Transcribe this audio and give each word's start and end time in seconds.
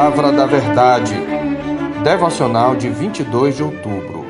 Palavra 0.00 0.32
da 0.32 0.46
Verdade. 0.46 1.12
Devocional 2.02 2.74
de 2.74 2.88
22 2.88 3.56
de 3.56 3.62
outubro. 3.62 4.24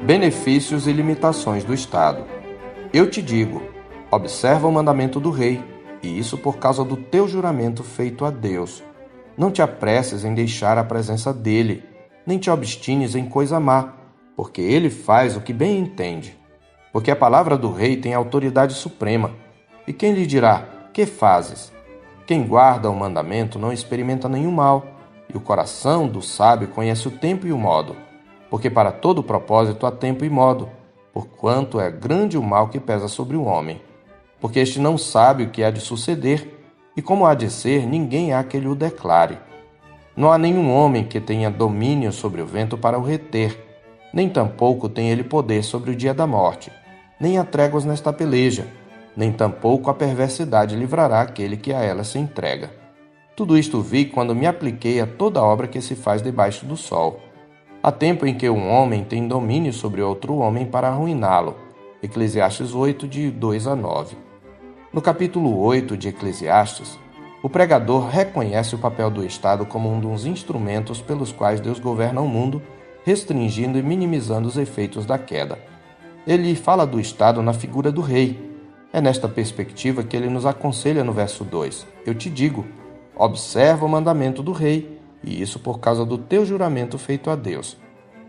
Benefícios 0.00 0.86
e 0.86 0.92
limitações 0.92 1.64
do 1.64 1.74
Estado. 1.74 2.24
Eu 2.94 3.10
te 3.10 3.20
digo: 3.20 3.62
observa 4.10 4.66
o 4.66 4.72
mandamento 4.72 5.20
do 5.20 5.30
rei, 5.30 5.62
e 6.02 6.18
isso 6.18 6.38
por 6.38 6.56
causa 6.56 6.82
do 6.82 6.96
teu 6.96 7.28
juramento 7.28 7.84
feito 7.84 8.24
a 8.24 8.30
Deus. 8.30 8.82
Não 9.36 9.50
te 9.50 9.60
apresses 9.60 10.24
em 10.24 10.32
deixar 10.32 10.78
a 10.78 10.84
presença 10.84 11.30
dele, 11.30 11.84
nem 12.26 12.38
te 12.38 12.48
obstines 12.48 13.14
em 13.14 13.26
coisa 13.26 13.60
má, 13.60 13.92
porque 14.34 14.62
ele 14.62 14.88
faz 14.88 15.36
o 15.36 15.42
que 15.42 15.52
bem 15.52 15.78
entende. 15.78 16.38
Porque 16.90 17.10
a 17.10 17.16
palavra 17.16 17.58
do 17.58 17.70
rei 17.70 17.98
tem 17.98 18.14
autoridade 18.14 18.72
suprema. 18.72 19.32
E 19.86 19.92
quem 19.92 20.14
lhe 20.14 20.26
dirá: 20.26 20.64
Que 20.90 21.04
fazes? 21.04 21.70
Quem 22.26 22.46
guarda 22.46 22.88
o 22.88 22.96
mandamento 22.96 23.58
não 23.58 23.74
experimenta 23.74 24.26
nenhum 24.26 24.52
mal, 24.52 25.01
e 25.32 25.36
o 25.36 25.40
coração 25.40 26.06
do 26.06 26.20
sábio 26.20 26.68
conhece 26.68 27.08
o 27.08 27.10
tempo 27.10 27.46
e 27.46 27.52
o 27.52 27.58
modo, 27.58 27.96
porque 28.50 28.68
para 28.68 28.92
todo 28.92 29.22
propósito 29.22 29.86
há 29.86 29.90
tempo 29.90 30.24
e 30.24 30.30
modo, 30.30 30.68
porquanto 31.12 31.80
é 31.80 31.90
grande 31.90 32.36
o 32.36 32.42
mal 32.42 32.68
que 32.68 32.78
pesa 32.78 33.08
sobre 33.08 33.36
o 33.36 33.44
homem. 33.44 33.80
Porque 34.40 34.60
este 34.60 34.78
não 34.78 34.98
sabe 34.98 35.44
o 35.44 35.50
que 35.50 35.62
há 35.62 35.70
de 35.70 35.80
suceder, 35.80 36.60
e 36.96 37.00
como 37.00 37.24
há 37.24 37.34
de 37.34 37.48
ser, 37.50 37.86
ninguém 37.86 38.32
há 38.32 38.42
que 38.44 38.58
lhe 38.58 38.68
o 38.68 38.74
declare. 38.74 39.38
Não 40.16 40.30
há 40.30 40.36
nenhum 40.36 40.70
homem 40.70 41.04
que 41.04 41.20
tenha 41.20 41.50
domínio 41.50 42.12
sobre 42.12 42.42
o 42.42 42.46
vento 42.46 42.76
para 42.76 42.98
o 42.98 43.02
reter, 43.02 43.58
nem 44.12 44.28
tampouco 44.28 44.88
tem 44.88 45.10
ele 45.10 45.24
poder 45.24 45.62
sobre 45.62 45.90
o 45.90 45.96
dia 45.96 46.12
da 46.12 46.26
morte, 46.26 46.70
nem 47.18 47.38
há 47.38 47.44
tréguas 47.44 47.84
nesta 47.84 48.12
peleja 48.12 48.66
nem 49.16 49.30
tampouco 49.32 49.90
a 49.90 49.94
perversidade 49.94 50.74
livrará 50.74 51.20
aquele 51.20 51.56
que 51.56 51.72
a 51.72 51.80
ela 51.80 52.04
se 52.04 52.18
entrega. 52.18 52.70
Tudo 53.34 53.56
isto 53.56 53.80
vi 53.80 54.04
quando 54.04 54.34
me 54.34 54.46
apliquei 54.46 55.00
a 55.00 55.06
toda 55.06 55.42
obra 55.42 55.66
que 55.66 55.80
se 55.80 55.94
faz 55.94 56.20
debaixo 56.20 56.66
do 56.66 56.76
sol. 56.76 57.18
Há 57.82 57.90
tempo 57.90 58.26
em 58.26 58.34
que 58.34 58.48
um 58.50 58.70
homem 58.70 59.04
tem 59.04 59.26
domínio 59.26 59.72
sobre 59.72 60.02
outro 60.02 60.36
homem 60.36 60.66
para 60.66 60.88
arruiná-lo. 60.88 61.56
Eclesiastes 62.02 62.74
8, 62.74 63.08
de 63.08 63.30
2 63.30 63.66
a 63.66 63.74
9. 63.74 64.16
No 64.92 65.00
capítulo 65.00 65.58
8 65.60 65.96
de 65.96 66.08
Eclesiastes, 66.08 66.98
o 67.42 67.48
pregador 67.48 68.06
reconhece 68.06 68.74
o 68.74 68.78
papel 68.78 69.10
do 69.10 69.24
Estado 69.24 69.64
como 69.64 69.90
um 69.90 69.98
dos 69.98 70.26
instrumentos 70.26 71.00
pelos 71.00 71.32
quais 71.32 71.58
Deus 71.58 71.78
governa 71.80 72.20
o 72.20 72.28
mundo, 72.28 72.60
restringindo 73.02 73.78
e 73.78 73.82
minimizando 73.82 74.46
os 74.46 74.58
efeitos 74.58 75.06
da 75.06 75.18
queda. 75.18 75.58
Ele 76.26 76.54
fala 76.54 76.86
do 76.86 77.00
Estado 77.00 77.40
na 77.40 77.54
figura 77.54 77.90
do 77.90 78.02
rei, 78.02 78.52
é 78.92 79.00
nesta 79.00 79.26
perspectiva 79.26 80.02
que 80.02 80.14
ele 80.14 80.28
nos 80.28 80.44
aconselha 80.44 81.02
no 81.02 81.14
verso 81.14 81.44
2: 81.44 81.86
Eu 82.04 82.14
te 82.14 82.28
digo, 82.28 82.66
observa 83.16 83.84
o 83.84 83.88
mandamento 83.88 84.42
do 84.42 84.52
rei, 84.52 85.00
e 85.22 85.40
isso 85.40 85.58
por 85.58 85.78
causa 85.78 86.04
do 86.04 86.18
teu 86.18 86.44
juramento 86.44 86.98
feito 86.98 87.30
a 87.30 87.36
Deus. 87.36 87.76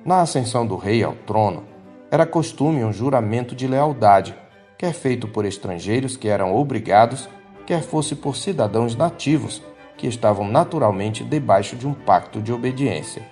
Na 0.05 0.21
ascensão 0.21 0.65
do 0.65 0.75
rei 0.75 1.03
ao 1.03 1.13
trono, 1.13 1.63
era 2.11 2.25
costume 2.25 2.83
um 2.83 2.93
juramento 2.93 3.55
de 3.55 3.67
lealdade, 3.67 4.35
quer 4.77 4.93
feito 4.93 5.27
por 5.27 5.45
estrangeiros 5.45 6.15
que 6.15 6.27
eram 6.27 6.55
obrigados, 6.55 7.27
quer 7.65 7.81
fosse 7.81 8.15
por 8.15 8.35
cidadãos 8.35 8.95
nativos 8.95 9.61
que 9.97 10.07
estavam 10.07 10.47
naturalmente 10.47 11.23
debaixo 11.23 11.75
de 11.75 11.87
um 11.87 11.93
pacto 11.93 12.41
de 12.41 12.51
obediência. 12.51 13.23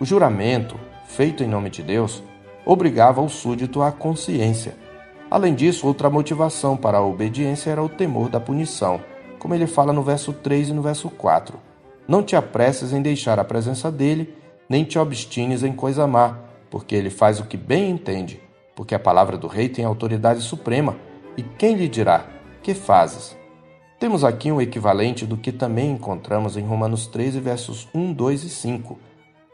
O 0.00 0.04
juramento, 0.04 0.78
feito 1.04 1.42
em 1.42 1.48
nome 1.48 1.70
de 1.70 1.82
Deus, 1.82 2.22
obrigava 2.64 3.20
o 3.20 3.28
súdito 3.28 3.82
à 3.82 3.92
consciência 3.92 4.88
Além 5.30 5.54
disso, 5.54 5.86
outra 5.86 6.08
motivação 6.08 6.74
para 6.74 6.98
a 6.98 7.04
obediência 7.04 7.70
era 7.70 7.82
o 7.82 7.88
temor 7.88 8.30
da 8.30 8.40
punição, 8.40 9.00
como 9.38 9.54
ele 9.54 9.66
fala 9.66 9.92
no 9.92 10.02
verso 10.02 10.32
3 10.32 10.70
e 10.70 10.72
no 10.72 10.82
verso 10.82 11.08
4. 11.10 11.58
Não 12.06 12.22
te 12.22 12.34
apresses 12.34 12.92
em 12.92 13.02
deixar 13.02 13.38
a 13.38 13.44
presença 13.44 13.90
dele, 13.90 14.34
nem 14.68 14.84
te 14.84 14.98
obstines 14.98 15.62
em 15.62 15.72
coisa 15.72 16.06
má, 16.06 16.38
porque 16.70 16.94
ele 16.94 17.10
faz 17.10 17.40
o 17.40 17.44
que 17.44 17.56
bem 17.56 17.90
entende, 17.90 18.40
porque 18.74 18.94
a 18.94 18.98
palavra 18.98 19.36
do 19.36 19.46
rei 19.46 19.68
tem 19.68 19.84
autoridade 19.84 20.40
suprema, 20.40 20.96
e 21.36 21.42
quem 21.42 21.74
lhe 21.74 21.88
dirá: 21.88 22.26
Que 22.62 22.74
fazes? 22.74 23.36
Temos 23.98 24.22
aqui 24.22 24.52
um 24.52 24.60
equivalente 24.60 25.26
do 25.26 25.36
que 25.36 25.50
também 25.50 25.90
encontramos 25.90 26.56
em 26.56 26.64
Romanos 26.64 27.06
13, 27.08 27.40
versos 27.40 27.88
1, 27.92 28.12
2 28.12 28.44
e 28.44 28.48
5. 28.48 28.98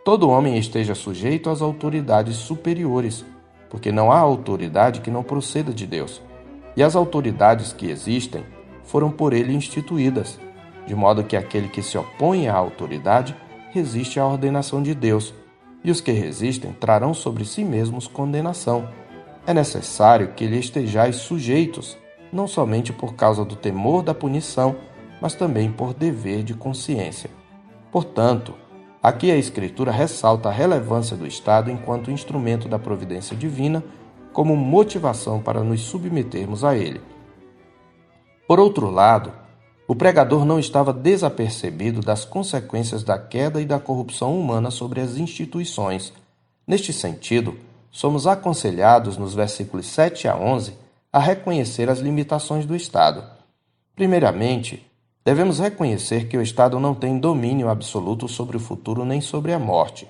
Todo 0.04 0.28
homem 0.28 0.58
esteja 0.58 0.94
sujeito 0.94 1.48
às 1.48 1.62
autoridades 1.62 2.36
superiores, 2.36 3.24
porque 3.70 3.90
não 3.90 4.12
há 4.12 4.18
autoridade 4.18 5.00
que 5.00 5.10
não 5.10 5.22
proceda 5.22 5.72
de 5.72 5.86
Deus. 5.86 6.20
E 6.76 6.82
as 6.82 6.94
autoridades 6.94 7.72
que 7.72 7.88
existem 7.88 8.44
foram 8.84 9.10
por 9.10 9.32
ele 9.32 9.52
instituídas, 9.52 10.38
de 10.86 10.94
modo 10.94 11.24
que 11.24 11.36
aquele 11.36 11.68
que 11.68 11.82
se 11.82 11.96
opõe 11.98 12.48
à 12.48 12.54
autoridade 12.54 13.36
resiste 13.72 14.20
à 14.20 14.26
ordenação 14.26 14.82
de 14.82 14.94
Deus, 14.94 15.34
e 15.82 15.90
os 15.90 16.00
que 16.00 16.12
resistem 16.12 16.72
trarão 16.72 17.12
sobre 17.12 17.44
si 17.44 17.64
mesmos 17.64 18.06
condenação. 18.06 18.88
É 19.46 19.52
necessário 19.52 20.28
que 20.28 20.46
lhe 20.46 20.58
estejais 20.58 21.16
sujeitos, 21.16 21.98
não 22.32 22.46
somente 22.46 22.92
por 22.92 23.14
causa 23.14 23.44
do 23.44 23.56
temor 23.56 24.02
da 24.02 24.14
punição, 24.14 24.76
mas 25.20 25.34
também 25.34 25.70
por 25.70 25.92
dever 25.92 26.42
de 26.42 26.54
consciência. 26.54 27.30
Portanto, 27.90 28.54
Aqui 29.04 29.30
a 29.30 29.36
Escritura 29.36 29.92
ressalta 29.92 30.48
a 30.48 30.52
relevância 30.52 31.14
do 31.14 31.26
Estado 31.26 31.70
enquanto 31.70 32.10
instrumento 32.10 32.66
da 32.66 32.78
providência 32.78 33.36
divina, 33.36 33.84
como 34.32 34.56
motivação 34.56 35.42
para 35.42 35.62
nos 35.62 35.82
submetermos 35.82 36.64
a 36.64 36.74
ele. 36.74 37.02
Por 38.46 38.60
outro 38.60 38.90
lado, 38.90 39.32
o 39.86 39.94
pregador 39.94 40.44
não 40.44 40.58
estava 40.58 40.92
desapercebido 40.92 42.00
das 42.00 42.24
consequências 42.24 43.02
da 43.02 43.18
queda 43.18 43.60
e 43.60 43.64
da 43.64 43.78
corrupção 43.78 44.38
humana 44.38 44.70
sobre 44.70 45.00
as 45.00 45.16
instituições. 45.16 46.12
Neste 46.66 46.92
sentido, 46.92 47.58
somos 47.90 48.26
aconselhados 48.26 49.16
nos 49.16 49.34
versículos 49.34 49.86
7 49.86 50.28
a 50.28 50.36
11 50.36 50.74
a 51.12 51.18
reconhecer 51.18 51.88
as 51.88 52.00
limitações 52.00 52.66
do 52.66 52.74
Estado. 52.74 53.24
Primeiramente, 53.94 54.84
Devemos 55.24 55.58
reconhecer 55.58 56.28
que 56.28 56.36
o 56.36 56.42
Estado 56.42 56.78
não 56.78 56.94
tem 56.94 57.18
domínio 57.18 57.70
absoluto 57.70 58.28
sobre 58.28 58.58
o 58.58 58.60
futuro 58.60 59.06
nem 59.06 59.22
sobre 59.22 59.54
a 59.54 59.58
morte, 59.58 60.06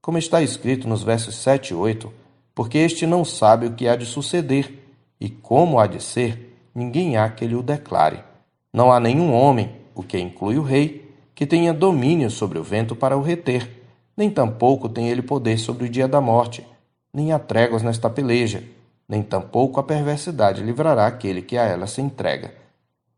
como 0.00 0.16
está 0.16 0.40
escrito 0.40 0.88
nos 0.88 1.02
versos 1.02 1.34
7 1.36 1.72
e 1.72 1.74
8, 1.74 2.10
porque 2.54 2.78
este 2.78 3.06
não 3.06 3.26
sabe 3.26 3.66
o 3.66 3.74
que 3.74 3.86
há 3.86 3.94
de 3.94 4.06
suceder, 4.06 4.72
e 5.20 5.28
como 5.28 5.78
há 5.78 5.86
de 5.86 6.02
ser, 6.02 6.53
ninguém 6.74 7.16
há 7.16 7.28
que 7.28 7.46
lhe 7.46 7.54
o 7.54 7.62
declare. 7.62 8.24
Não 8.72 8.90
há 8.90 8.98
nenhum 8.98 9.32
homem, 9.32 9.70
o 9.94 10.02
que 10.02 10.18
inclui 10.18 10.58
o 10.58 10.62
rei, 10.62 11.14
que 11.34 11.46
tenha 11.46 11.72
domínio 11.72 12.30
sobre 12.30 12.58
o 12.58 12.62
vento 12.62 12.96
para 12.96 13.16
o 13.16 13.22
reter, 13.22 13.70
nem 14.16 14.30
tampouco 14.30 14.88
tem 14.88 15.08
ele 15.08 15.22
poder 15.22 15.58
sobre 15.58 15.86
o 15.86 15.88
dia 15.88 16.06
da 16.06 16.20
morte, 16.20 16.66
nem 17.12 17.32
há 17.32 17.38
tréguas 17.38 17.82
nesta 17.82 18.08
peleja, 18.08 18.62
nem 19.08 19.22
tampouco 19.22 19.78
a 19.78 19.82
perversidade 19.82 20.62
livrará 20.62 21.06
aquele 21.06 21.42
que 21.42 21.58
a 21.58 21.64
ela 21.64 21.86
se 21.86 22.00
entrega. 22.00 22.54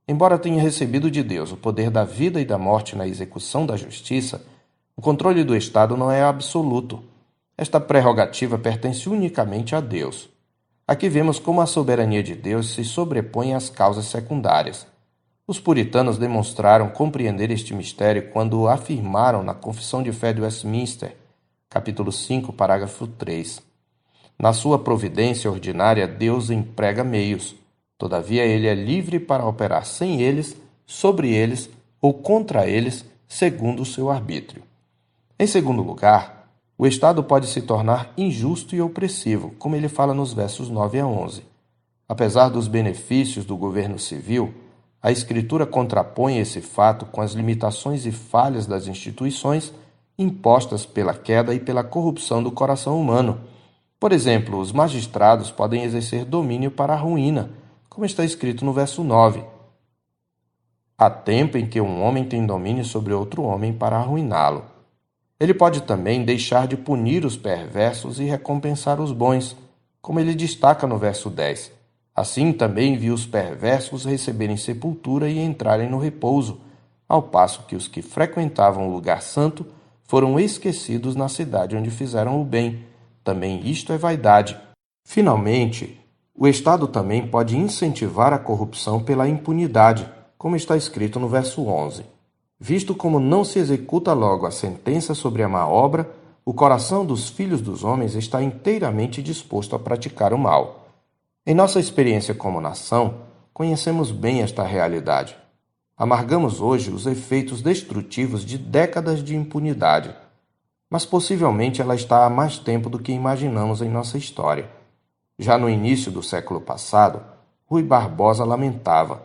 Embora 0.09 0.38
tenha 0.38 0.62
recebido 0.62 1.11
de 1.11 1.23
Deus 1.23 1.53
o 1.53 1.56
poder 1.56 1.91
da 1.91 2.05
vida 2.05 2.41
e 2.41 2.44
da 2.44 2.59
morte 2.59 2.97
na 2.97 3.06
execução 3.06 3.67
da 3.67 3.77
justiça, 3.77 4.44
o 4.97 5.03
controle 5.03 5.44
do 5.44 5.56
Estado 5.56 5.97
não 5.97 6.11
é 6.11 6.23
absoluto. 6.23 7.03
Esta 7.56 7.81
prerrogativa 7.81 8.59
pertence 8.59 9.09
unicamente 9.09 9.75
a 9.75 9.81
Deus. 9.81 10.28
Aqui 10.87 11.09
vemos 11.09 11.39
como 11.39 11.61
a 11.61 11.67
soberania 11.67 12.23
de 12.23 12.35
Deus 12.35 12.75
se 12.75 12.85
sobrepõe 12.85 13.55
às 13.55 13.69
causas 13.69 14.07
secundárias. 14.07 14.87
Os 15.47 15.59
puritanos 15.59 16.19
demonstraram 16.19 16.89
compreender 16.89 17.51
este 17.51 17.75
mistério 17.75 18.31
quando 18.31 18.69
afirmaram 18.69 19.43
na 19.43 19.55
Confissão 19.55 20.03
de 20.03 20.13
Fé 20.13 20.33
de 20.33 20.41
Westminster, 20.41 21.17
capítulo 21.69 22.13
5, 22.13 22.53
parágrafo 22.53 23.07
3. 23.07 23.61
Na 24.39 24.53
sua 24.53 24.79
providência 24.79 25.51
ordinária, 25.51 26.07
Deus 26.07 26.51
emprega 26.51 27.03
meios 27.03 27.57
Todavia, 27.99 28.45
ele 28.45 28.67
é 28.67 28.75
livre 28.75 29.19
para 29.19 29.47
operar 29.47 29.87
sem 29.87 30.21
eles, 30.21 30.57
sobre 30.85 31.32
eles 31.32 31.71
ou 32.00 32.12
contra 32.12 32.67
eles, 32.67 33.05
segundo 33.27 33.82
o 33.82 33.87
seu 33.87 34.11
arbítrio. 34.11 34.62
Em 35.39 35.47
segundo 35.47 35.82
lugar, 35.82 36.36
o 36.78 36.87
Estado 36.87 37.23
pode 37.23 37.46
se 37.46 37.62
tornar 37.62 38.12
injusto 38.17 38.75
e 38.75 38.81
opressivo, 38.81 39.52
como 39.58 39.76
ele 39.76 39.88
fala 39.88 40.12
nos 40.12 40.32
versos 40.32 40.69
9 40.69 41.00
a 41.00 41.06
11. 41.06 41.43
Apesar 42.08 42.49
dos 42.49 42.69
benefícios 42.69 43.44
do 43.44 43.56
governo 43.56 43.99
civil, 43.99 44.55
a 45.02 45.11
Escritura 45.11 45.67
contrapõe 45.67 46.38
esse 46.38 46.61
fato 46.61 47.06
com 47.06 47.20
as 47.20 47.32
limitações 47.32 48.06
e 48.06 48.12
falhas 48.12 48.67
das 48.67 48.87
instituições 48.87 49.73
impostas 50.19 50.84
pela 50.87 51.14
queda 51.14 51.55
e 51.55 51.61
pela 51.61 51.84
corrupção 51.84 52.43
do 52.43 52.50
coração 52.50 53.00
humano. 53.00 53.40
Por 53.99 54.12
exemplo, 54.12 54.58
os 54.58 54.72
magistrados 54.72 55.50
podem 55.50 55.82
exercer 55.84 56.25
domínio 56.25 56.70
para 56.70 56.94
a 56.94 56.96
ruína 56.96 57.50
como 57.96 58.05
está 58.05 58.22
escrito 58.26 58.62
no 58.62 58.75
verso 58.75 59.02
9. 59.02 59.43
Há 60.99 61.08
tempo 61.08 61.56
em 61.56 61.67
que 61.67 61.81
um 61.81 62.02
homem 62.02 62.26
tem 62.26 62.44
domínio 62.44 62.84
sobre 62.84 63.14
outro 63.14 63.43
homem 63.43 63.72
para 63.72 63.96
arruiná-lo. 63.96 64.67
Ele 65.38 65.53
pode 65.53 65.83
também 65.83 66.25
deixar 66.25 66.67
de 66.67 66.77
punir 66.77 67.25
os 67.25 67.37
perversos 67.37 68.19
e 68.19 68.25
recompensar 68.25 69.00
os 69.00 69.12
bons, 69.12 69.55
como 70.00 70.19
ele 70.19 70.35
destaca 70.35 70.87
no 70.87 70.97
verso 70.97 71.29
10. 71.29 71.73
Assim 72.15 72.53
também 72.53 72.97
viu 72.97 73.12
os 73.12 73.27
perversos 73.27 74.06
receberem 74.06 74.56
sepultura 74.56 75.29
e 75.29 75.38
entrarem 75.38 75.91
no 75.91 75.99
repouso, 75.99 76.61
ao 77.06 77.23
passo 77.23 77.65
que 77.69 77.77
os 77.77 77.87
que 77.87 78.00
frequentavam 78.00 78.88
o 78.88 78.93
lugar 78.93 79.21
santo 79.21 79.67
foram 80.05 80.41
esquecidos 80.41 81.15
na 81.15 81.29
cidade 81.29 81.77
onde 81.77 81.91
fizeram 81.91 82.41
o 82.41 82.44
bem. 82.44 82.85
Também 83.23 83.61
isto 83.69 83.93
é 83.93 83.99
vaidade. 83.99 84.56
Finalmente, 85.05 86.00
o 86.35 86.49
Estado 86.49 86.89
também 86.89 87.27
pode 87.27 87.56
incentivar 87.56 88.32
a 88.32 88.39
corrupção 88.39 89.03
pela 89.03 89.29
impunidade, 89.29 90.09
como 90.39 90.56
está 90.56 90.77
escrito 90.77 91.21
no 91.21 91.29
verso 91.29 91.67
11. 91.67 92.16
Visto 92.58 92.94
como 92.94 93.20
não 93.20 93.44
se 93.44 93.58
executa 93.58 94.12
logo 94.14 94.47
a 94.47 94.50
sentença 94.50 95.14
sobre 95.14 95.43
a 95.43 95.49
má 95.49 95.69
obra, 95.69 96.11
o 96.44 96.55
coração 96.55 97.05
dos 97.05 97.29
filhos 97.29 97.61
dos 97.61 97.85
homens 97.85 98.14
está 98.14 98.43
inteiramente 98.43 99.23
disposto 99.23 99.76
a 99.76 99.79
praticar 99.79 100.32
o 100.32 100.38
mal. 100.38 100.87
Em 101.44 101.55
nossa 101.55 101.79
experiência 101.79 102.35
como 102.35 102.61
nação, 102.61 103.23
conhecemos 103.53 104.11
bem 104.11 104.43
esta 104.43 104.62
realidade. 104.62 105.37
Amargamos 105.97 106.61
hoje 106.61 106.91
os 106.91 107.06
efeitos 107.06 107.62
destrutivos 107.62 108.44
de 108.44 108.58
décadas 108.58 109.25
de 109.25 109.35
impunidade, 109.35 110.14
mas 110.88 111.05
possivelmente 111.05 111.81
ela 111.82 111.94
está 111.94 112.25
há 112.25 112.31
mais 112.31 112.58
tempo 112.58 112.88
do 112.88 112.99
que 112.99 113.12
imaginamos 113.12 113.82
em 113.82 113.88
nossa 113.88 114.17
história. 114.17 114.70
Já 115.38 115.58
no 115.58 115.69
início 115.69 116.11
do 116.11 116.23
século 116.23 116.61
passado, 116.61 117.23
Rui 117.67 117.82
Barbosa 117.82 118.44
lamentava, 118.44 119.23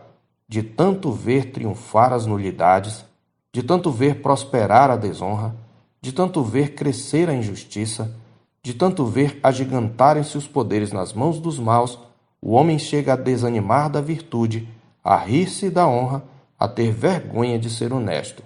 de 0.48 0.62
tanto 0.62 1.12
ver 1.12 1.52
triunfar 1.52 2.12
as 2.12 2.26
nulidades, 2.26 3.04
de 3.52 3.62
tanto 3.62 3.90
ver 3.90 4.22
prosperar 4.22 4.90
a 4.90 4.96
desonra, 4.96 5.54
de 6.00 6.10
tanto 6.10 6.42
ver 6.42 6.74
crescer 6.74 7.28
a 7.28 7.34
injustiça, 7.34 8.16
de 8.62 8.72
tanto 8.72 9.04
ver 9.04 9.38
agigantarem-se 9.42 10.38
os 10.38 10.48
poderes 10.48 10.90
nas 10.90 11.12
mãos 11.12 11.38
dos 11.38 11.58
maus, 11.58 11.98
o 12.40 12.52
homem 12.52 12.78
chega 12.78 13.12
a 13.12 13.16
desanimar 13.16 13.90
da 13.90 14.00
virtude, 14.00 14.68
a 15.04 15.16
rir-se 15.16 15.68
da 15.68 15.86
honra, 15.86 16.24
a 16.58 16.66
ter 16.66 16.92
vergonha 16.92 17.58
de 17.58 17.68
ser 17.68 17.92
honesto. 17.92 18.42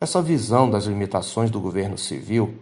Essa 0.00 0.22
visão 0.22 0.70
das 0.70 0.84
limitações 0.84 1.50
do 1.50 1.60
governo 1.60 1.98
civil 1.98 2.54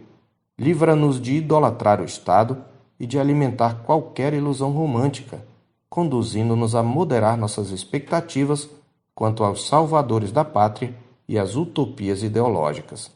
livra-nos 0.57 1.21
de 1.21 1.35
idolatrar 1.35 2.01
o 2.01 2.05
Estado 2.05 2.63
e 2.99 3.05
de 3.05 3.19
alimentar 3.19 3.83
qualquer 3.85 4.33
ilusão 4.33 4.71
romântica, 4.71 5.45
conduzindo-nos 5.89 6.75
a 6.75 6.83
moderar 6.83 7.37
nossas 7.37 7.71
expectativas 7.71 8.69
quanto 9.13 9.43
aos 9.43 9.67
salvadores 9.67 10.31
da 10.31 10.43
pátria 10.43 10.93
e 11.27 11.37
às 11.37 11.55
utopias 11.55 12.23
ideológicas. 12.23 13.11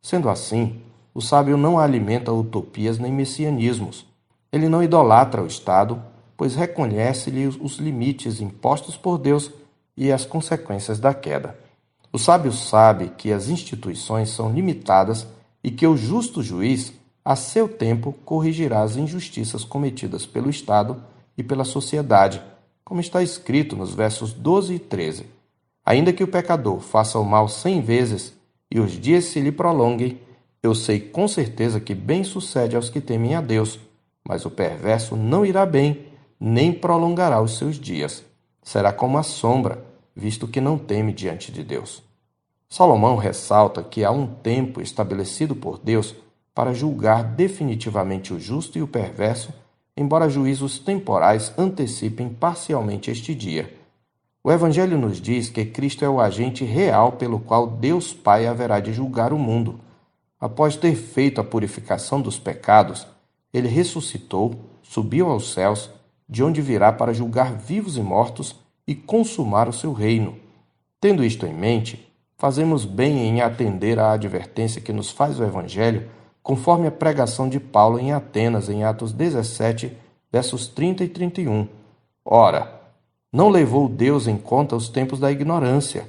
Sendo 0.00 0.28
assim, 0.28 0.80
o 1.14 1.20
sábio 1.20 1.56
não 1.56 1.78
alimenta 1.78 2.32
utopias 2.32 2.98
nem 2.98 3.12
messianismos. 3.12 4.06
Ele 4.52 4.68
não 4.68 4.82
idolatra 4.82 5.42
o 5.42 5.46
Estado, 5.46 6.02
pois 6.36 6.54
reconhece-lhe 6.54 7.46
os 7.46 7.76
limites 7.78 8.40
impostos 8.40 8.96
por 8.96 9.18
Deus 9.18 9.50
e 9.96 10.12
as 10.12 10.24
consequências 10.24 11.00
da 11.00 11.12
queda. 11.12 11.58
O 12.12 12.18
sábio 12.18 12.52
sabe 12.52 13.10
que 13.18 13.32
as 13.32 13.48
instituições 13.48 14.30
são 14.30 14.52
limitadas 14.52 15.26
e 15.62 15.70
que 15.70 15.86
o 15.86 15.96
justo 15.96 16.42
juiz, 16.42 16.92
a 17.24 17.36
seu 17.36 17.68
tempo, 17.68 18.14
corrigirá 18.24 18.82
as 18.82 18.96
injustiças 18.96 19.64
cometidas 19.64 20.24
pelo 20.24 20.48
Estado 20.48 21.02
e 21.36 21.42
pela 21.42 21.64
sociedade, 21.64 22.40
como 22.84 23.00
está 23.00 23.22
escrito 23.22 23.76
nos 23.76 23.92
versos 23.92 24.32
12 24.32 24.74
e 24.74 24.78
13. 24.78 25.26
Ainda 25.88 26.12
que 26.12 26.22
o 26.22 26.28
pecador 26.28 26.80
faça 26.80 27.18
o 27.18 27.24
mal 27.24 27.48
cem 27.48 27.80
vezes 27.80 28.36
e 28.70 28.78
os 28.78 28.92
dias 28.92 29.24
se 29.24 29.40
lhe 29.40 29.50
prolonguem, 29.50 30.20
eu 30.62 30.74
sei 30.74 31.00
com 31.00 31.26
certeza 31.26 31.80
que 31.80 31.94
bem 31.94 32.22
sucede 32.22 32.76
aos 32.76 32.90
que 32.90 33.00
temem 33.00 33.34
a 33.34 33.40
Deus, 33.40 33.80
mas 34.22 34.44
o 34.44 34.50
perverso 34.50 35.16
não 35.16 35.46
irá 35.46 35.64
bem, 35.64 36.04
nem 36.38 36.74
prolongará 36.74 37.40
os 37.40 37.56
seus 37.56 37.76
dias. 37.76 38.22
Será 38.62 38.92
como 38.92 39.16
a 39.16 39.22
sombra, 39.22 39.82
visto 40.14 40.46
que 40.46 40.60
não 40.60 40.76
teme 40.76 41.10
diante 41.10 41.50
de 41.50 41.64
Deus. 41.64 42.02
Salomão 42.68 43.16
ressalta 43.16 43.82
que 43.82 44.04
há 44.04 44.10
um 44.10 44.26
tempo 44.26 44.82
estabelecido 44.82 45.56
por 45.56 45.78
Deus 45.78 46.14
para 46.54 46.74
julgar 46.74 47.24
definitivamente 47.24 48.34
o 48.34 48.38
justo 48.38 48.76
e 48.76 48.82
o 48.82 48.86
perverso, 48.86 49.54
embora 49.96 50.28
juízos 50.28 50.78
temporais 50.78 51.50
antecipem 51.56 52.28
parcialmente 52.28 53.10
este 53.10 53.34
dia. 53.34 53.77
O 54.42 54.52
Evangelho 54.52 54.96
nos 54.96 55.20
diz 55.20 55.50
que 55.50 55.64
Cristo 55.64 56.04
é 56.04 56.08
o 56.08 56.20
agente 56.20 56.64
real 56.64 57.12
pelo 57.12 57.40
qual 57.40 57.66
Deus 57.66 58.14
Pai 58.14 58.46
haverá 58.46 58.78
de 58.78 58.92
julgar 58.92 59.32
o 59.32 59.38
mundo. 59.38 59.80
Após 60.40 60.76
ter 60.76 60.94
feito 60.94 61.40
a 61.40 61.44
purificação 61.44 62.20
dos 62.20 62.38
pecados, 62.38 63.06
ele 63.52 63.68
ressuscitou, 63.68 64.54
subiu 64.82 65.28
aos 65.28 65.52
céus, 65.52 65.90
de 66.28 66.44
onde 66.44 66.62
virá 66.62 66.92
para 66.92 67.12
julgar 67.12 67.54
vivos 67.54 67.96
e 67.96 68.00
mortos 68.00 68.54
e 68.86 68.94
consumar 68.94 69.68
o 69.68 69.72
seu 69.72 69.92
reino. 69.92 70.36
Tendo 71.00 71.24
isto 71.24 71.44
em 71.44 71.52
mente, 71.52 72.08
fazemos 72.36 72.84
bem 72.84 73.18
em 73.18 73.40
atender 73.40 73.98
à 73.98 74.12
advertência 74.12 74.80
que 74.80 74.92
nos 74.92 75.10
faz 75.10 75.40
o 75.40 75.44
Evangelho, 75.44 76.08
conforme 76.42 76.86
a 76.86 76.92
pregação 76.92 77.48
de 77.48 77.58
Paulo 77.58 77.98
em 77.98 78.12
Atenas, 78.12 78.68
em 78.68 78.84
Atos 78.84 79.12
17, 79.12 79.96
versos 80.30 80.68
30 80.68 81.04
e 81.04 81.08
31. 81.08 81.66
Ora, 82.24 82.77
não 83.32 83.48
levou 83.48 83.88
Deus 83.88 84.26
em 84.26 84.36
conta 84.36 84.74
os 84.74 84.88
tempos 84.88 85.20
da 85.20 85.30
ignorância. 85.30 86.06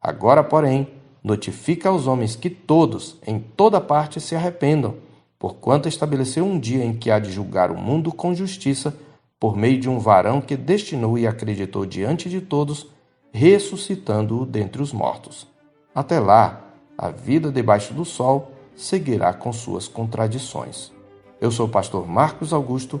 Agora, 0.00 0.42
porém, 0.42 0.88
notifica 1.22 1.88
aos 1.88 2.06
homens 2.06 2.34
que 2.34 2.48
todos, 2.48 3.18
em 3.26 3.38
toda 3.38 3.80
parte, 3.80 4.20
se 4.20 4.34
arrependam, 4.34 4.96
porquanto 5.38 5.88
estabeleceu 5.88 6.44
um 6.44 6.58
dia 6.58 6.84
em 6.84 6.94
que 6.94 7.10
há 7.10 7.18
de 7.18 7.30
julgar 7.30 7.70
o 7.70 7.76
mundo 7.76 8.12
com 8.12 8.34
justiça, 8.34 8.96
por 9.38 9.56
meio 9.56 9.78
de 9.78 9.88
um 9.88 9.98
varão 9.98 10.40
que 10.40 10.56
destinou 10.56 11.18
e 11.18 11.26
acreditou 11.26 11.84
diante 11.84 12.28
de 12.28 12.40
todos, 12.40 12.86
ressuscitando-o 13.32 14.46
dentre 14.46 14.80
os 14.80 14.92
mortos. 14.92 15.46
Até 15.94 16.20
lá, 16.20 16.64
a 16.96 17.10
vida 17.10 17.50
debaixo 17.50 17.92
do 17.92 18.04
sol 18.04 18.52
seguirá 18.74 19.34
com 19.34 19.52
suas 19.52 19.88
contradições. 19.88 20.92
Eu 21.40 21.50
sou 21.50 21.66
o 21.66 21.70
pastor 21.70 22.06
Marcos 22.06 22.52
Augusto 22.52 23.00